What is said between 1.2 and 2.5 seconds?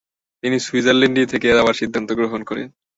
থেকে যাবার সিদ্ধান্ত গ্রহণ